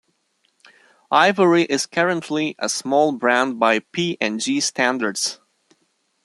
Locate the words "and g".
4.19-4.59